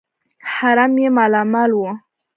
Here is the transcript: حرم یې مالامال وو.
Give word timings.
حرم 0.53 0.93
یې 1.03 1.09
مالامال 1.17 1.71
وو. 1.73 1.91